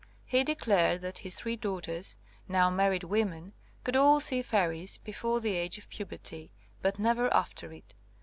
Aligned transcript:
He 0.25 0.43
declared 0.43 1.01
that 1.01 1.19
his 1.19 1.35
three 1.35 1.55
daughters, 1.55 2.17
now 2.47 2.71
married 2.71 3.03
women, 3.03 3.53
could 3.83 3.95
all 3.95 4.19
see 4.19 4.41
fairies 4.41 4.97
before 4.97 5.39
the 5.39 5.53
age 5.53 5.77
of 5.77 5.91
puberty, 5.91 6.51
but 6.81 6.97
never 6.97 7.31
after 7.31 7.71
it. 7.71 7.93